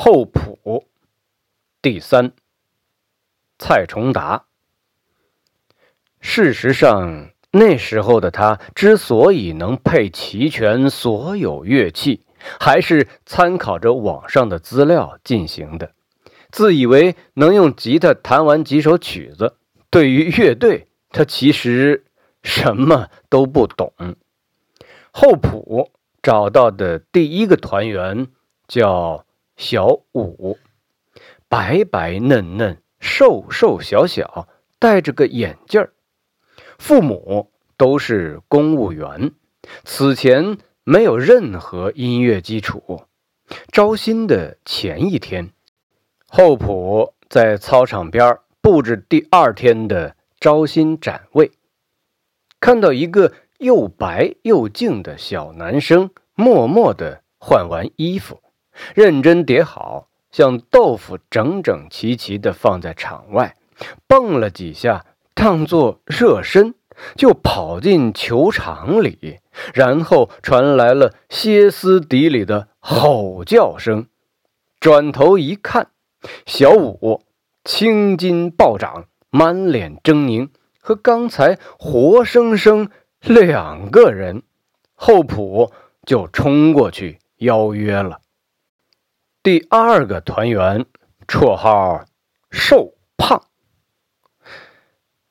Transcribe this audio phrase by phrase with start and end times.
[0.00, 0.86] 厚朴，
[1.82, 2.30] 第三，
[3.58, 4.44] 蔡崇达。
[6.20, 12.24] 事实上，那时候的他之所以能配齐全所有乐器，
[12.60, 15.90] 还是参考着网上的资料进行的。
[16.52, 19.56] 自以为能用吉他弹完几首曲子，
[19.90, 22.04] 对于乐队，他其实
[22.44, 23.92] 什么都不懂。
[25.10, 25.90] 厚朴
[26.22, 28.28] 找到的第一个团员
[28.68, 29.24] 叫。
[29.58, 30.56] 小五，
[31.48, 34.46] 白白嫩嫩，瘦瘦小小，
[34.78, 35.92] 戴着个眼镜儿。
[36.78, 39.32] 父母都是公务员，
[39.82, 43.02] 此前没有任何音乐基础。
[43.72, 45.50] 招新的前一天，
[46.28, 51.50] 厚朴在操场边布置第二天的招新展位，
[52.60, 58.40] 看到一个又白又净的小男生，默默地换完衣服。
[58.94, 63.54] 认真叠好，像豆腐整整齐齐地放在场外，
[64.06, 65.04] 蹦了几下，
[65.34, 66.74] 当做热身，
[67.16, 69.38] 就跑进球场里。
[69.74, 74.06] 然后传来了歇斯底里的吼叫声。
[74.78, 75.88] 转头一看，
[76.46, 77.22] 小五
[77.64, 80.48] 青筋暴涨，满脸狰狞，
[80.80, 82.88] 和刚才活生生
[83.20, 84.42] 两个人。
[84.94, 85.72] 厚朴
[86.06, 88.20] 就冲过去邀约了。
[89.40, 90.84] 第二个团员，
[91.28, 92.04] 绰号
[92.50, 93.40] “瘦胖”，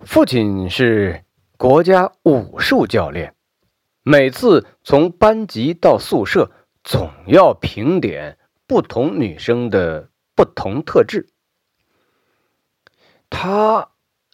[0.00, 1.22] 父亲是
[1.58, 3.34] 国家武术教练。
[4.02, 6.50] 每次从班级到宿舍，
[6.82, 11.28] 总要评点不同女生的不同特质。
[13.28, 13.90] 他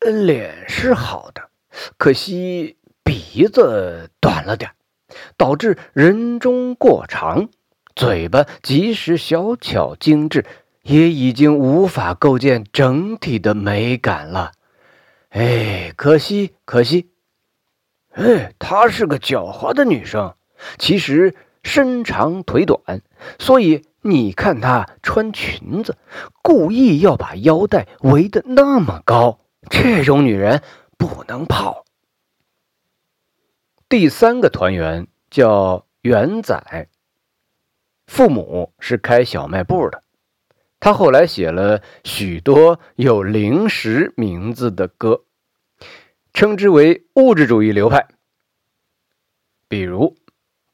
[0.00, 1.50] 脸是好的，
[1.98, 4.74] 可惜鼻子短了点，
[5.36, 7.50] 导致人中过长。
[8.00, 10.46] 嘴巴即使小巧精致，
[10.84, 14.52] 也已经无法构建整体的美感了。
[15.28, 17.10] 哎，可惜，可惜。
[18.12, 20.34] 哎，她是个狡猾的女生，
[20.78, 23.02] 其实身长腿短，
[23.38, 25.98] 所以你看她穿裙子，
[26.40, 29.40] 故意要把腰带围得那么高。
[29.68, 30.62] 这种女人
[30.96, 31.84] 不能泡。
[33.90, 36.88] 第三个团员叫元仔。
[38.10, 40.02] 父母是开小卖部的，
[40.80, 45.22] 他后来写了许多有零食名字的歌，
[46.34, 48.08] 称之为物质主义流派。
[49.68, 50.16] 比如，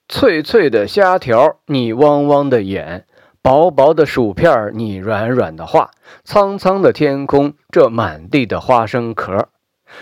[0.09, 3.03] 脆脆的虾条，你汪汪的眼；
[3.43, 5.91] 薄薄的薯片，你软软的话；
[6.25, 9.51] 苍苍的天空，这满地的花生壳；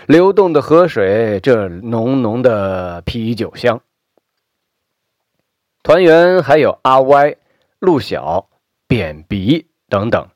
[0.07, 3.81] 流动的河水，这浓浓的啤酒香。
[5.85, 7.35] 团员还有阿歪、
[7.77, 8.49] 陆小、
[8.87, 10.29] 扁鼻等等。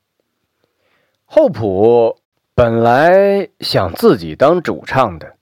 [1.24, 2.20] 厚朴
[2.54, 5.34] 本来想自己当主唱的，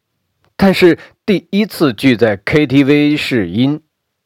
[0.56, 3.82] 但是第一次聚在 KTV 试音，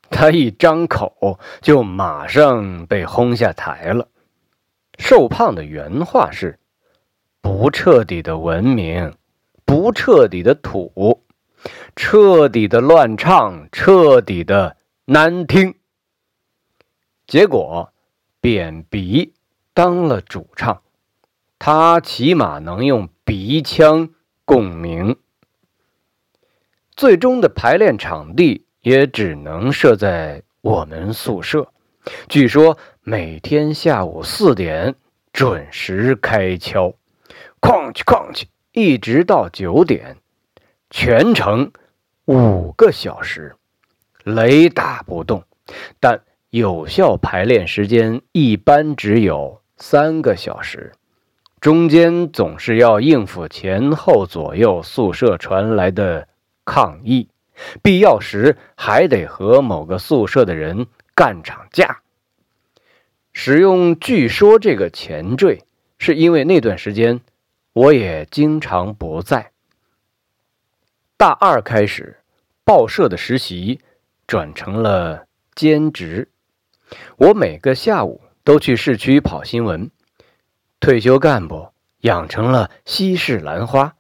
[0.08, 4.06] 他一张口就马上被轰下台了。
[5.00, 6.60] 瘦胖的原话是
[7.42, 9.14] ：“不彻底的文明，
[9.64, 11.24] 不彻底的土，
[11.96, 14.76] 彻底的乱唱，彻底的。”
[15.06, 15.74] 难听。
[17.26, 17.92] 结果，
[18.40, 19.34] 扁鼻
[19.74, 20.82] 当了主唱，
[21.58, 24.10] 他起码能用鼻腔
[24.44, 25.16] 共鸣。
[26.94, 31.72] 最终的排练场地也只能设在我们宿舍。
[32.28, 34.94] 据说每天下午四点
[35.32, 36.94] 准时开敲，
[37.60, 40.16] 哐叽哐叽，一直到九点，
[40.90, 41.72] 全程
[42.26, 43.56] 五个小时。
[44.24, 45.44] 雷打不动，
[46.00, 50.92] 但有效排练时间一般只有三个小时，
[51.60, 56.28] 中间总是要应付前后左右宿舍传来的
[56.64, 57.28] 抗议，
[57.82, 62.00] 必要时还得和某个宿舍的人干场架。
[63.32, 65.64] 使用“据说”这个前缀，
[65.98, 67.20] 是因为那段时间
[67.72, 69.52] 我也经常不在。
[71.16, 72.18] 大二开始，
[72.62, 73.80] 报社的实习。
[74.32, 76.30] 转成了兼职，
[77.18, 79.90] 我每个下午都去市区跑新闻。
[80.80, 81.68] 退休干部
[82.00, 83.94] 养成了西式兰花，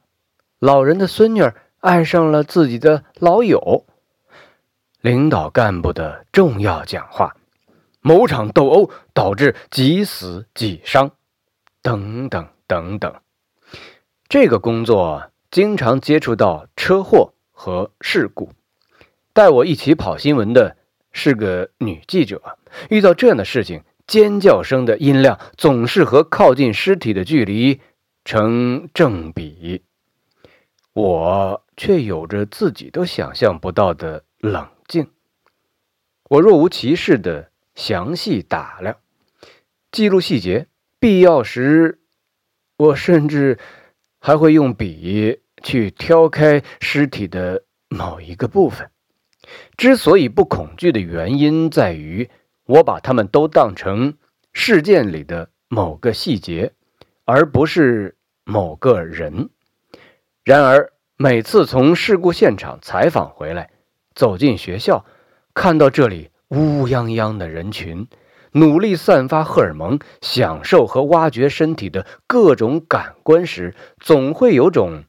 [0.58, 1.42] 老人的孙女
[1.80, 3.84] 爱上了自己的老友。
[5.02, 7.36] 领导干部的重要讲话，
[8.00, 11.10] 某场斗殴导致几死几伤，
[11.82, 13.14] 等等等等。
[14.30, 18.48] 这个工作经常接触到车祸和事故。
[19.32, 20.76] 带我一起跑新闻的
[21.12, 22.58] 是个女记者，
[22.90, 27.80] 遇到这样的事情，尖叫声的音量总是和靠近尸体的距离
[28.24, 29.82] 成正比。
[30.92, 35.08] 我却有着自己都想象不到的冷静。
[36.28, 38.98] 我若无其事的详细打量、
[39.90, 40.66] 记录细节，
[40.98, 42.00] 必要时，
[42.76, 43.58] 我甚至
[44.18, 48.90] 还会用笔去挑开尸体的某一个部分。
[49.76, 52.30] 之所以不恐惧的原因在于，
[52.64, 54.14] 我把他们都当成
[54.52, 56.72] 事件里的某个细节，
[57.24, 59.50] 而不是某个人。
[60.44, 63.70] 然而，每次从事故现场采访回来，
[64.14, 65.04] 走进学校，
[65.54, 68.06] 看到这里乌泱泱的人群，
[68.52, 75.04] 努力散发荷尔蒙，享受和挖掘身体的各种感官时，总会有种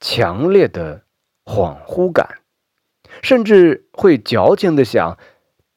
[0.00, 1.02] 强烈的
[1.44, 2.38] 恍惚感。
[3.22, 5.18] 甚至会矫情的想：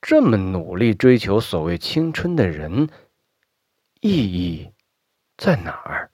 [0.01, 2.89] 这么努力追求所谓青春的人，
[3.99, 4.71] 意义
[5.37, 6.11] 在哪儿？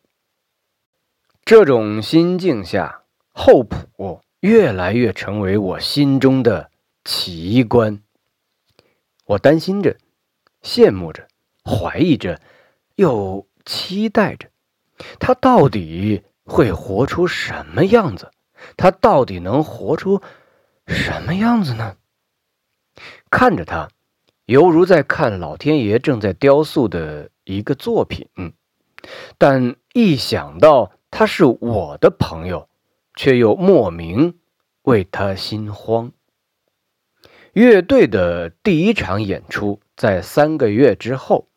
[1.46, 6.70] 这种心境下，厚朴越来越成为我心中的
[7.06, 8.02] 奇观。
[9.26, 9.98] 我担心着，
[10.62, 11.28] 羡慕着，
[11.64, 12.42] 怀疑着，
[12.96, 14.50] 又期待着，
[15.20, 18.32] 他到底会活出什么样子？
[18.76, 20.22] 他到底能活出？
[20.88, 21.98] 什么样子呢？
[23.30, 23.90] 看着他，
[24.46, 28.28] 犹如在看老天爷正在雕塑的一个作品，
[29.38, 32.70] 但一想到他是我的朋友，
[33.16, 34.40] 却又莫名
[34.84, 36.12] 为他心慌。
[37.54, 41.50] 乐队的第一场演出在三个月之后，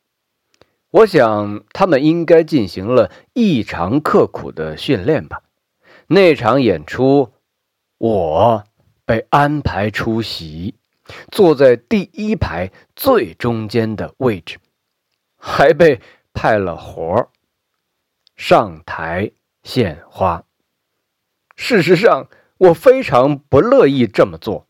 [0.90, 5.42] 我想他们应该进行了异常刻苦的训练吧。
[6.08, 7.32] 那场演出，
[7.98, 8.64] 我。
[9.10, 10.76] 被安排出席，
[11.32, 14.60] 坐在第一排最中间的位置，
[15.36, 16.00] 还被
[16.32, 17.28] 派了活儿
[18.36, 19.32] 上台
[19.64, 20.44] 献花。
[21.56, 24.68] 事实上，我非常不乐意这么做，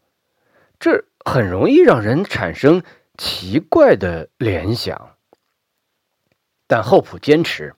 [0.78, 2.82] 这很容易让人产生
[3.18, 5.18] 奇怪的联想。
[6.66, 7.74] 但厚朴坚持：“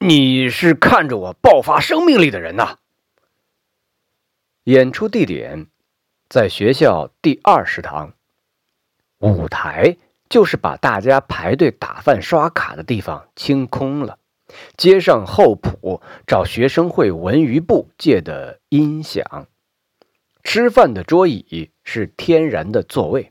[0.00, 2.76] 你是看着我爆发生命力的人呐。”
[4.64, 5.68] 演出地点
[6.28, 8.12] 在学校第二食堂，
[9.18, 9.96] 舞台
[10.28, 14.18] 就是把大家排队打饭刷卡的地方清空了，
[14.76, 19.46] 接上厚朴找学生会文娱部借的音响，
[20.44, 23.30] 吃饭的桌椅是天然的座位。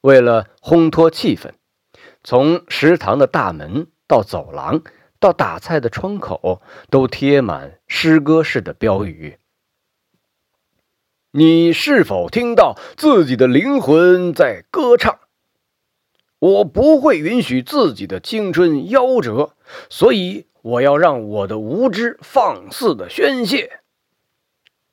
[0.00, 1.50] 为了烘托气氛，
[2.22, 4.82] 从食堂的大门到走廊
[5.18, 9.38] 到打菜的窗口都贴满诗歌式的标语。
[11.34, 15.18] 你是否听到自己的灵魂在歌唱？
[16.38, 19.54] 我不会允许自己的青春夭折，
[19.88, 23.80] 所以我要让我的无知放肆的宣泄。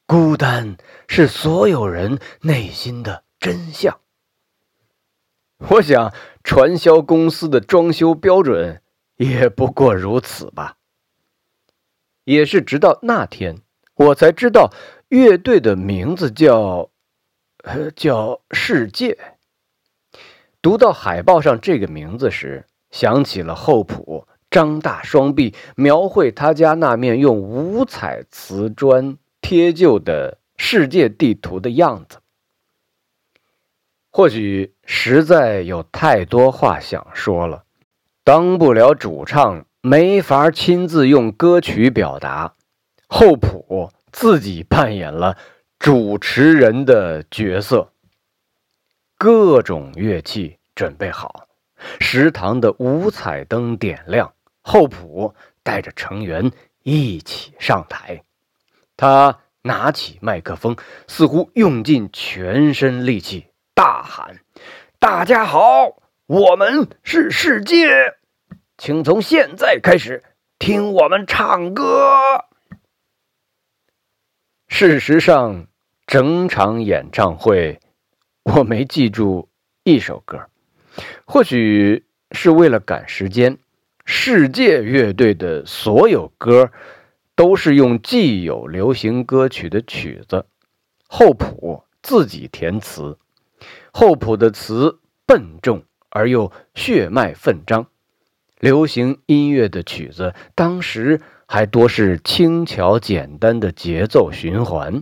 [0.05, 0.77] 孤单
[1.09, 3.99] 是所有人内心的真相。
[5.57, 6.13] 我想，
[6.45, 8.81] 传销公司的装修标准
[9.17, 10.77] 也不过如此吧。
[12.23, 13.57] 也是直到那天，
[13.95, 14.71] 我才知道。
[15.09, 16.91] 乐队的名字叫，
[17.63, 19.17] 呃，叫世界。
[20.61, 32.19] 读到海报上这个名字时，想起了厚朴张大双臂描绘他家那面用五彩瓷砖贴就的世界地图的样子。
[34.11, 37.63] 或许实在有太多话想说了，
[38.23, 42.53] 当不了主唱，没法亲自用歌曲表达。
[43.07, 43.91] 厚朴。
[44.11, 45.37] 自己扮演了
[45.77, 47.91] 主持人的角色，
[49.17, 51.47] 各种乐器准备好，
[51.99, 56.51] 食堂的五彩灯点亮，厚朴带着成员
[56.83, 58.23] 一起上台。
[58.97, 60.75] 他拿起麦克风，
[61.07, 64.39] 似乎用尽全身力气大喊
[64.99, 68.15] ：“大家好，我们是世界，
[68.77, 70.23] 请从现在开始
[70.57, 72.45] 听我们唱歌。”
[74.79, 75.67] 事实上，
[76.07, 77.81] 整场演唱会
[78.43, 79.49] 我没记住
[79.83, 80.45] 一首歌，
[81.25, 83.57] 或许是为了赶时间。
[84.05, 86.71] 世界乐队的所有歌
[87.35, 90.45] 都是用既有流行歌曲的曲子，
[91.09, 93.17] 厚朴自己填词。
[93.91, 97.87] 厚朴的词笨重而又血脉奋张，
[98.61, 101.19] 流行音乐的曲子当时。
[101.51, 105.01] 还多是轻巧简单的节奏循环，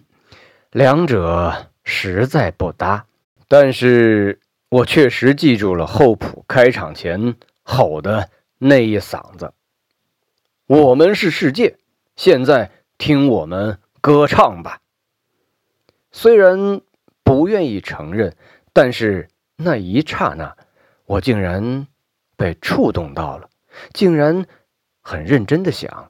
[0.72, 3.06] 两者实在不搭。
[3.50, 4.40] 但是
[4.70, 9.52] 我确实记住了厚朴开场前吼的那一嗓子
[10.68, 11.76] ：“我们是世界，
[12.16, 14.80] 现在听我们歌唱吧。”
[16.14, 16.80] 虽然
[17.26, 18.38] 不愿意承认，
[18.72, 19.28] 但是
[19.58, 20.56] 那一刹那，
[21.08, 21.88] 我竟然
[22.38, 23.50] 被触动到了，
[23.92, 24.46] 竟然
[25.02, 26.10] 很认真的想，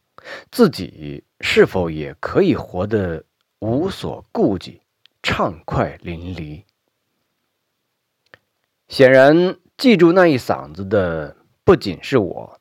[0.52, 3.24] 自己是否也可以活得
[3.60, 4.82] 无所顾忌、
[5.22, 6.64] 畅快淋漓。
[8.88, 12.60] 显然，记住那一嗓子的不仅是我。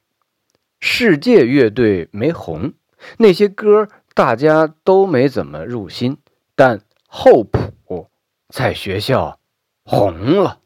[0.80, 2.73] 世界乐队没红，
[3.18, 6.18] 那些歌大家都没怎么入心，
[6.54, 8.11] 但厚朴
[8.49, 9.38] 在学校
[9.85, 10.61] 红了。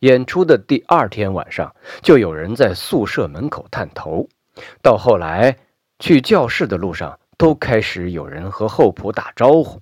[0.00, 4.28] 演出的第二天晚上，就有人在宿舍门口探头，
[4.80, 5.58] 到后来
[5.98, 9.80] 去教室的路上，都开始有人和厚朴打招呼。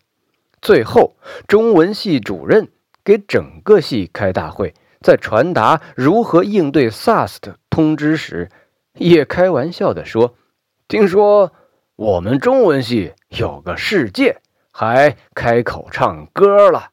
[0.60, 2.68] 最后，中文系主任。
[3.04, 8.50] 给整个系开大会，在传达如何应对 SARS 的通知时，
[8.94, 10.34] 也开玩笑的说
[10.88, 11.52] ：“听说
[11.94, 14.40] 我们中文系有个世界，
[14.72, 16.90] 还开口唱歌了。”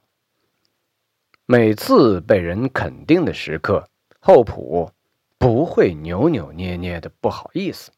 [1.47, 3.87] 每次被人肯定的时刻，
[4.19, 4.91] 厚朴
[5.39, 7.89] 不会扭扭捏捏的不好意思，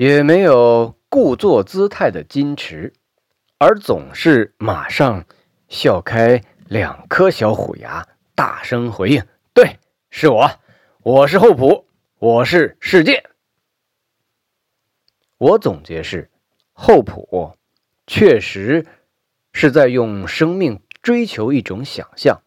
[0.00, 2.94] 也没有故作姿态的矜持，
[3.58, 5.26] 而总是马上
[5.68, 6.42] 笑开。
[6.68, 9.78] 两颗小虎牙大声回应：“对，
[10.08, 10.50] 是我，
[11.02, 11.86] 我是厚朴，
[12.18, 13.24] 我是世界。”
[15.36, 16.30] 我总结是：
[16.72, 17.58] 厚朴
[18.06, 18.86] 确实
[19.52, 22.40] 是在用生命追求一种想象，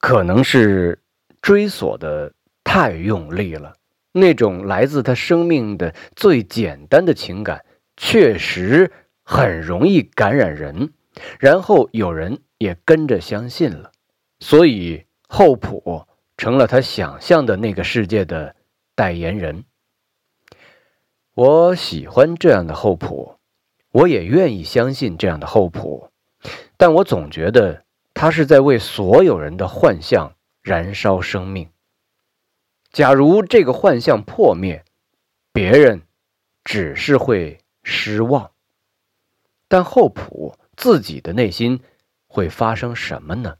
[0.00, 1.00] 可能是
[1.40, 2.32] 追索的
[2.64, 3.76] 太用力了。
[4.12, 7.64] 那种来自他生命的最简单的情感，
[7.96, 10.92] 确实很容易感染人，
[11.38, 12.40] 然后有人。
[12.60, 13.90] 也跟着相信了，
[14.38, 18.54] 所以厚朴成了他想象的那个世界的
[18.94, 19.64] 代言人。
[21.32, 23.38] 我喜欢这样的厚朴，
[23.92, 26.10] 我也愿意相信这样的厚朴，
[26.76, 31.70] 但我总觉得他是在为所有人的幻象燃烧生命。
[32.90, 34.84] 假如这个幻象破灭，
[35.52, 36.02] 别人
[36.64, 38.50] 只是会失望，
[39.68, 41.80] 但厚朴自己的内心。
[42.32, 43.56] 会发生什么呢？